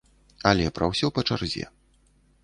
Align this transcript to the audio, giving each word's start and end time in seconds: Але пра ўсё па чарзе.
Але 0.51 0.63
пра 0.77 0.85
ўсё 0.91 1.07
па 1.17 1.21
чарзе. 1.29 1.65